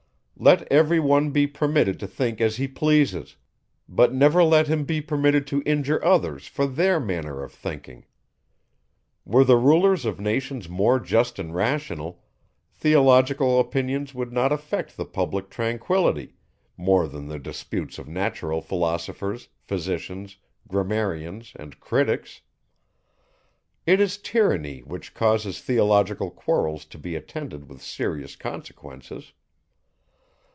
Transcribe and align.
Let 0.43 0.63
every 0.71 0.99
one 0.99 1.29
be 1.29 1.45
permitted 1.45 1.99
to 1.99 2.07
think 2.07 2.41
as 2.41 2.55
he 2.55 2.67
pleases; 2.67 3.35
but 3.87 4.11
never 4.11 4.43
let 4.43 4.65
him 4.67 4.85
be 4.85 4.99
permitted 4.99 5.45
to 5.45 5.61
injure 5.67 6.03
others 6.03 6.47
for 6.47 6.65
their 6.65 6.99
manner 6.99 7.43
of 7.43 7.53
thinking. 7.53 8.05
Were 9.23 9.43
the 9.43 9.55
rulers 9.55 10.03
of 10.03 10.19
nations 10.19 10.67
more 10.67 10.99
just 10.99 11.37
and 11.37 11.53
rational, 11.53 12.23
theological 12.73 13.59
opinions 13.59 14.15
would 14.15 14.33
not 14.33 14.51
affect 14.51 14.97
the 14.97 15.05
public 15.05 15.51
tranquillity, 15.51 16.33
more 16.75 17.07
than 17.07 17.27
the 17.27 17.37
disputes 17.37 17.99
of 17.99 18.07
natural 18.07 18.63
philosophers, 18.63 19.49
physicians, 19.61 20.37
grammarians, 20.67 21.53
and 21.55 21.79
critics. 21.79 22.41
It 23.85 23.99
is 23.99 24.17
tyranny 24.17 24.79
which 24.79 25.13
causes 25.13 25.61
theological 25.61 26.31
quarrels 26.31 26.83
to 26.85 26.97
be 26.97 27.13
attended 27.15 27.69
with 27.69 27.83
serious 27.83 28.35
consequences. 28.35 29.33